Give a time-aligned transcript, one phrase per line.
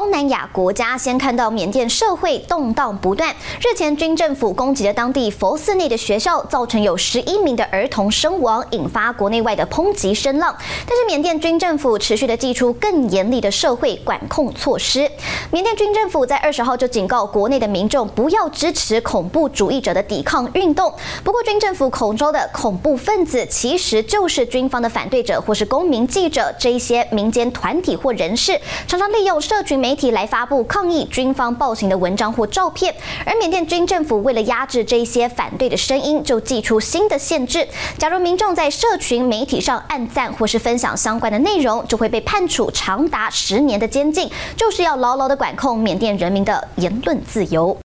[0.00, 3.36] 东南亚国家先看到缅甸社会动荡不断。
[3.60, 10.56] 日前军政府攻击了当地佛寺内的学校，造成有十一名的儿童身亡，引发国内外的抨击声浪。
[10.88, 15.00] 但是缅甸军政府持续的祭出更严厉的社会管控措施。
[15.50, 20.90] 缅甸军政府在二十号就警告国内的民众不要支持恐怖主义者的抵抗运动。
[21.22, 28.58] 不过军政府口中的恐怖分子其实就是军方的反对者或是公民记者这一些民间团体或人士，
[28.88, 29.89] 常常利用社群媒。
[29.90, 32.94] 媒体来发布抗议军方暴行的文章或照片，
[33.26, 37.66] 而缅甸军政府为了压制这些反对的声音，就祭出新的限制。
[37.98, 47.76] 假如民众在社群媒体上按赞或是分享相关的内容，就会被判处长达十年的监禁，就是要牢牢的管控缅甸人民的言论自由。